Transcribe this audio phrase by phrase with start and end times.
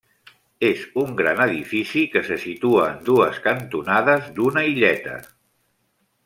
[0.67, 5.21] És un gran edifici, que se situa en dues cantonades d'una illeta.